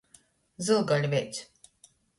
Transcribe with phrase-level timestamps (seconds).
[0.69, 1.47] Zylgaļveitis.